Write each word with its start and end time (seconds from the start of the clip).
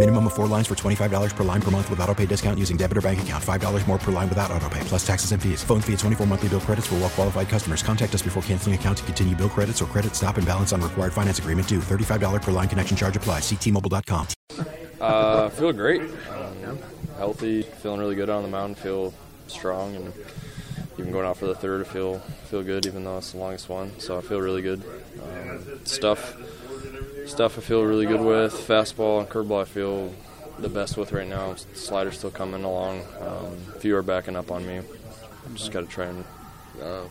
Minimum 0.00 0.28
of 0.28 0.32
four 0.32 0.46
lines 0.46 0.66
for 0.66 0.74
$25 0.74 1.36
per 1.36 1.44
line 1.44 1.60
per 1.60 1.70
month 1.70 1.90
with 1.90 2.00
auto 2.00 2.14
pay 2.14 2.24
discount 2.24 2.58
using 2.58 2.78
debit 2.78 2.96
or 2.96 3.02
bank 3.02 3.20
account. 3.20 3.44
$5 3.44 3.86
more 3.86 3.98
per 3.98 4.10
line 4.10 4.30
without 4.30 4.50
auto 4.50 4.66
pay, 4.70 4.80
plus 4.84 5.06
taxes 5.06 5.32
and 5.32 5.42
fees. 5.42 5.62
Phone 5.62 5.82
fee 5.82 5.92
at 5.92 5.98
24 5.98 6.26
monthly 6.26 6.48
bill 6.48 6.60
credits 6.60 6.86
for 6.86 6.94
well 6.94 7.10
qualified 7.10 7.50
customers. 7.50 7.82
Contact 7.82 8.14
us 8.14 8.22
before 8.22 8.42
canceling 8.44 8.74
account 8.74 8.96
to 8.96 9.04
continue 9.04 9.36
bill 9.36 9.50
credits 9.50 9.82
or 9.82 9.84
credit 9.84 10.16
stop 10.16 10.38
and 10.38 10.46
balance 10.46 10.72
on 10.72 10.80
required 10.80 11.12
finance 11.12 11.38
agreement 11.38 11.68
due. 11.68 11.80
$35 11.80 12.40
per 12.40 12.50
line 12.50 12.66
connection 12.66 12.96
charge 12.96 13.14
applies. 13.14 13.42
Ctmobile.com. 13.42 14.26
Uh, 15.02 15.50
feel 15.50 15.72
great. 15.74 16.00
Um, 16.30 16.78
healthy, 17.18 17.60
feeling 17.60 18.00
really 18.00 18.14
good 18.14 18.30
on 18.30 18.40
the 18.40 18.48
mound. 18.48 18.78
Feel 18.78 19.12
strong, 19.48 19.96
and 19.96 20.14
even 20.98 21.12
going 21.12 21.26
out 21.26 21.36
for 21.36 21.44
the 21.44 21.54
third, 21.54 21.82
I 21.82 21.84
feel 21.84 22.20
feel 22.48 22.62
good, 22.62 22.86
even 22.86 23.04
though 23.04 23.18
it's 23.18 23.32
the 23.32 23.38
longest 23.38 23.68
one. 23.68 23.92
So 24.00 24.16
I 24.16 24.22
feel 24.22 24.40
really 24.40 24.62
good. 24.62 24.82
Um, 25.22 25.84
stuff, 25.84 26.36
stuff 27.30 27.56
I 27.56 27.60
feel 27.60 27.84
really 27.84 28.06
good 28.06 28.20
with. 28.20 28.52
Fastball 28.52 29.20
and 29.20 29.28
curveball 29.28 29.62
I 29.62 29.64
feel 29.64 30.12
the 30.58 30.68
best 30.68 30.96
with 30.96 31.12
right 31.12 31.26
now. 31.26 31.54
Slider's 31.74 32.18
still 32.18 32.30
coming 32.30 32.64
along. 32.64 33.02
Um, 33.20 33.56
few 33.78 33.96
are 33.96 34.02
backing 34.02 34.36
up 34.36 34.50
on 34.50 34.66
me. 34.66 34.80
Just 35.54 35.70
got 35.70 35.80
to 35.80 35.86
try 35.86 36.06
and 36.06 36.24
uh, 36.82 37.04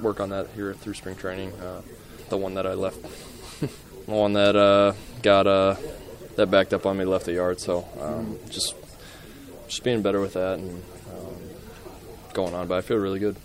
work 0.00 0.20
on 0.20 0.30
that 0.30 0.48
here 0.54 0.72
through 0.72 0.94
spring 0.94 1.16
training. 1.16 1.52
Uh, 1.54 1.82
the 2.28 2.36
one 2.36 2.54
that 2.54 2.66
I 2.66 2.74
left, 2.74 3.02
the 3.60 3.68
one 4.06 4.34
that 4.34 4.54
uh, 4.54 4.94
got 5.22 5.46
uh, 5.46 5.74
that 6.36 6.46
backed 6.46 6.72
up 6.72 6.86
on 6.86 6.96
me 6.96 7.04
left 7.04 7.26
the 7.26 7.32
yard. 7.32 7.60
So 7.60 7.86
um, 8.00 8.38
just 8.48 8.74
just 9.66 9.82
being 9.82 10.00
better 10.00 10.20
with 10.20 10.34
that 10.34 10.58
and 10.58 10.82
um, 11.10 11.36
going 12.32 12.54
on. 12.54 12.68
But 12.68 12.78
I 12.78 12.80
feel 12.82 12.98
really 12.98 13.18
good. 13.18 13.36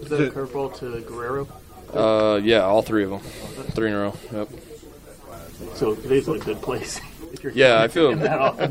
Is 0.00 0.10
that 0.10 0.20
a 0.20 0.30
curveball 0.30 0.76
to 0.78 1.00
Guerrero? 1.00 1.48
Uh, 1.92 2.40
yeah, 2.42 2.60
all 2.60 2.82
three 2.82 3.04
of 3.04 3.10
them, 3.10 3.20
three 3.20 3.88
in 3.88 3.94
a 3.94 3.98
row. 3.98 4.16
Yep. 4.32 4.48
So 5.74 5.94
today's 5.94 6.28
a 6.28 6.38
good 6.38 6.60
place. 6.62 7.00
Yeah, 7.52 7.82
I 7.82 7.88
feel. 7.88 8.16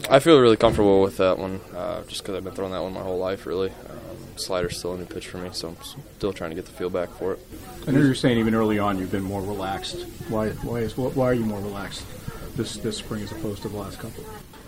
I 0.10 0.20
feel 0.20 0.40
really 0.40 0.58
comfortable 0.58 1.02
with 1.02 1.18
that 1.18 1.38
one, 1.38 1.60
uh, 1.76 2.02
just 2.06 2.24
because 2.24 2.36
I've 2.36 2.44
been 2.44 2.54
throwing 2.54 2.72
that 2.72 2.82
one 2.82 2.94
my 2.94 3.02
whole 3.02 3.20
life. 3.20 3.46
Really, 3.46 3.70
um, 3.70 4.38
slider's 4.38 4.80
still 4.80 4.94
a 4.94 4.98
new 4.98 5.06
pitch 5.06 5.28
for 5.28 5.38
me, 5.38 5.50
so 5.52 5.68
I'm 5.68 5.78
still 6.18 6.34
trying 6.34 6.52
to 6.52 6.56
get 6.56 6.66
the 6.66 6.72
feel 6.72 6.90
back 6.90 7.10
for 7.10 7.34
it. 7.34 7.48
I 7.88 7.92
know 7.92 8.00
you're 8.00 8.16
saying 8.16 8.40
even 8.40 8.56
early 8.56 8.80
on 8.80 8.98
you've 8.98 9.12
been 9.12 9.22
more 9.22 9.42
relaxed. 9.42 10.08
Why? 10.30 10.50
Why 10.50 10.78
is? 10.78 10.98
Why 10.98 11.26
are 11.26 11.34
you 11.34 11.46
more 11.46 11.60
relaxed 11.60 12.04
this 12.56 12.78
this 12.78 12.98
spring 12.98 13.22
as 13.22 13.32
opposed 13.32 13.62
to 13.64 13.70
the 13.70 13.78
last 13.78 14.00
couple? 14.00 14.24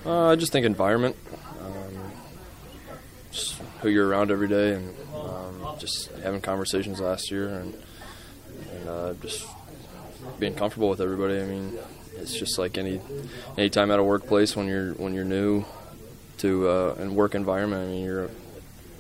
Uh, 0.06 0.30
I 0.30 0.36
just 0.36 0.52
think 0.52 0.66
environment, 0.66 1.16
um, 1.62 2.12
just 3.32 3.60
who 3.82 3.90
you're 3.90 4.08
around 4.08 4.30
every 4.30 4.50
day, 4.50 4.74
and 4.74 4.94
um, 5.16 5.76
just 5.80 6.12
having 6.22 6.42
conversations 6.42 7.00
last 7.00 7.32
year, 7.32 7.50
and, 7.50 7.74
and 8.72 8.90
uh, 8.90 9.14
just 9.22 9.48
being 10.38 10.54
comfortable 10.54 10.90
with 10.90 11.02
everybody. 11.02 11.40
I 11.40 11.46
mean, 11.46 11.78
it's 12.18 12.38
just 12.38 12.58
like 12.58 12.78
any 12.78 13.00
any 13.58 13.70
time 13.70 13.92
at 13.92 14.00
a 14.00 14.04
workplace 14.04 14.56
when 14.56 14.68
you're 14.68 14.94
when 14.94 15.14
you're 15.14 15.26
new 15.26 15.66
to 16.40 16.68
uh, 16.68 16.96
a 17.00 17.10
work 17.10 17.36
environment. 17.36 17.88
I 17.88 17.92
mean, 17.92 18.06
you're 18.06 18.30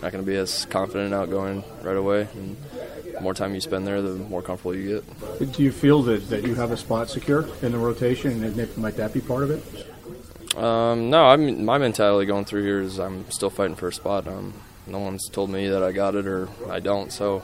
not 0.01 0.11
going 0.11 0.23
to 0.23 0.29
be 0.29 0.35
as 0.37 0.65
confident 0.65 1.05
and 1.05 1.13
outgoing 1.13 1.63
right 1.81 1.97
away. 1.97 2.27
And 2.33 2.57
the 3.13 3.21
more 3.21 3.33
time 3.33 3.53
you 3.53 3.61
spend 3.61 3.87
there, 3.87 4.01
the 4.01 4.15
more 4.15 4.41
comfortable 4.41 4.75
you 4.75 5.01
get. 5.01 5.51
Do 5.53 5.63
you 5.63 5.71
feel 5.71 6.01
that, 6.03 6.29
that 6.29 6.43
you 6.43 6.55
have 6.55 6.71
a 6.71 6.77
spot 6.77 7.09
secure 7.09 7.47
in 7.61 7.71
the 7.71 7.77
rotation, 7.77 8.43
and 8.43 8.77
might 8.77 8.97
that 8.97 9.13
be 9.13 9.21
part 9.21 9.43
of 9.43 9.51
it? 9.51 10.57
Um, 10.57 11.09
no, 11.09 11.25
I 11.25 11.35
mean, 11.35 11.65
my 11.65 11.77
mentality 11.77 12.25
going 12.25 12.45
through 12.45 12.63
here 12.63 12.81
is 12.81 12.99
I'm 12.99 13.29
still 13.29 13.49
fighting 13.49 13.75
for 13.75 13.89
a 13.89 13.93
spot. 13.93 14.27
Um, 14.27 14.53
no 14.87 14.99
one's 14.99 15.27
told 15.27 15.49
me 15.49 15.67
that 15.67 15.83
I 15.83 15.91
got 15.91 16.15
it 16.15 16.27
or 16.27 16.47
I 16.69 16.79
don't, 16.79 17.11
so 17.11 17.43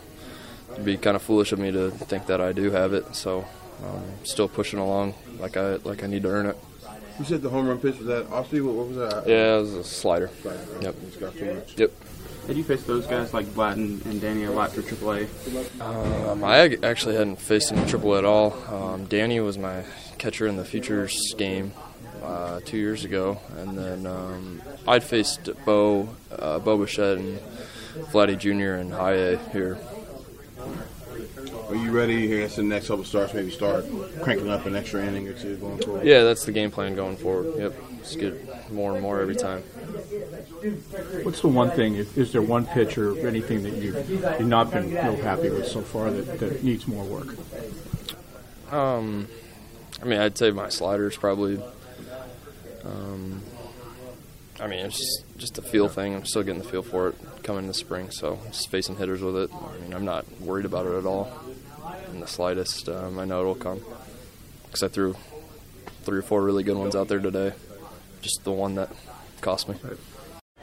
it'd 0.71 0.85
be 0.85 0.97
kind 0.97 1.15
of 1.15 1.21
foolish 1.21 1.51
of 1.51 1.59
me 1.59 1.71
to 1.71 1.91
think 1.91 2.27
that 2.27 2.39
I 2.39 2.53
do 2.53 2.71
have 2.71 2.93
it. 2.93 3.15
So, 3.15 3.45
um, 3.83 4.03
still 4.23 4.47
pushing 4.47 4.79
along 4.79 5.13
like 5.39 5.57
I 5.57 5.75
like 5.77 6.03
I 6.03 6.07
need 6.07 6.23
to 6.23 6.29
earn 6.29 6.45
it. 6.45 6.57
You 7.19 7.25
said 7.25 7.41
the 7.41 7.49
home 7.49 7.67
run 7.67 7.77
pitch 7.77 7.97
was 7.97 8.07
that 8.07 8.31
Austin? 8.31 8.65
What, 8.65 8.75
what 8.75 8.87
was 8.87 8.97
that? 8.97 9.27
Yeah, 9.27 9.57
it 9.57 9.61
was 9.61 9.73
a 9.73 9.83
slider. 9.83 10.29
Yep. 10.81 10.95
It's 11.07 11.17
got 11.17 11.33
too 11.35 11.53
much. 11.53 11.77
Yep. 11.77 11.91
Did 12.47 12.57
you 12.57 12.63
face 12.63 12.83
those 12.83 13.05
guys 13.05 13.33
like 13.33 13.45
Vlad 13.47 13.73
and, 13.73 14.03
and 14.07 14.19
Danny 14.19 14.45
a 14.45 14.51
lot 14.51 14.71
for 14.71 14.81
AAA? 14.81 15.27
Um, 15.79 16.43
I 16.43 16.75
actually 16.83 17.15
hadn't 17.15 17.35
faced 17.39 17.71
him 17.71 17.77
in 17.77 17.87
Triple 17.87 18.15
at 18.15 18.25
all. 18.25 18.53
Um, 18.73 19.05
Danny 19.05 19.39
was 19.39 19.57
my 19.57 19.83
catcher 20.17 20.47
in 20.47 20.57
the 20.57 20.65
Futures 20.65 21.35
game 21.37 21.73
uh, 22.23 22.59
two 22.65 22.77
years 22.77 23.05
ago, 23.05 23.39
and 23.57 23.77
then 23.77 24.07
um, 24.07 24.61
I'd 24.87 25.03
faced 25.03 25.49
Bo, 25.65 26.09
uh, 26.31 26.59
Bo 26.59 26.77
Bichette 26.79 27.19
and 27.19 27.39
Vladdy 28.11 28.37
Jr. 28.37 28.81
and 28.81 28.91
High 28.91 29.13
A 29.13 29.37
here. 29.51 29.77
Are 31.71 31.75
you 31.75 31.91
ready 31.91 32.27
here 32.27 32.39
against 32.39 32.57
the 32.57 32.63
next 32.63 32.87
couple 32.87 33.05
starts? 33.05 33.33
Maybe 33.33 33.49
start 33.49 33.85
cranking 34.21 34.49
up 34.49 34.65
an 34.65 34.75
extra 34.75 35.05
inning 35.05 35.29
or 35.29 35.33
two 35.33 35.55
going 35.55 35.77
forward. 35.77 36.05
Yeah, 36.05 36.23
that's 36.23 36.43
the 36.43 36.51
game 36.51 36.69
plan 36.69 36.95
going 36.95 37.15
forward. 37.15 37.57
Yep, 37.57 37.73
just 37.99 38.19
get 38.19 38.71
more 38.73 38.91
and 38.91 39.01
more 39.01 39.21
every 39.21 39.37
time. 39.37 39.61
What's 41.23 41.39
the 41.39 41.47
one 41.47 41.71
thing? 41.71 41.95
Is, 41.95 42.17
is 42.17 42.33
there 42.33 42.41
one 42.41 42.65
pitch 42.65 42.97
or 42.97 43.25
anything 43.25 43.63
that 43.63 43.71
you've, 43.73 44.09
you've 44.09 44.41
not 44.41 44.71
been 44.71 44.91
real 44.91 45.15
happy 45.15 45.49
with 45.49 45.65
so 45.65 45.79
far 45.79 46.11
that, 46.11 46.39
that 46.39 46.61
needs 46.61 46.89
more 46.89 47.05
work? 47.05 47.37
Um, 48.73 49.29
I 50.01 50.05
mean, 50.05 50.19
I'd 50.19 50.37
say 50.37 50.51
my 50.51 50.67
slider 50.67 51.07
is 51.07 51.15
probably. 51.15 51.61
Um, 52.83 53.43
I 54.61 54.67
mean, 54.67 54.85
it's 54.85 54.97
just, 54.97 55.37
just 55.37 55.57
a 55.57 55.61
feel 55.63 55.89
thing. 55.89 56.13
I'm 56.13 56.25
still 56.25 56.43
getting 56.43 56.61
the 56.61 56.67
feel 56.67 56.83
for 56.83 57.09
it 57.09 57.15
coming 57.41 57.65
this 57.65 57.79
spring, 57.79 58.11
so 58.11 58.39
just 58.51 58.69
facing 58.69 58.95
hitters 58.95 59.21
with 59.21 59.35
it. 59.35 59.49
I 59.51 59.79
mean, 59.79 59.93
I'm 59.93 60.05
not 60.05 60.25
worried 60.39 60.65
about 60.65 60.85
it 60.85 60.93
at 60.93 61.05
all 61.05 61.31
in 62.11 62.19
the 62.19 62.27
slightest. 62.27 62.87
Um, 62.87 63.17
I 63.17 63.25
know 63.25 63.41
it'll 63.41 63.55
come 63.55 63.81
because 64.65 64.83
I 64.83 64.87
threw 64.87 65.15
three 66.03 66.19
or 66.19 66.21
four 66.21 66.43
really 66.43 66.63
good 66.63 66.77
ones 66.77 66.95
out 66.95 67.07
there 67.07 67.19
today. 67.19 67.53
Just 68.21 68.43
the 68.43 68.51
one 68.51 68.75
that 68.75 68.91
cost 69.41 69.67
me. 69.67 69.75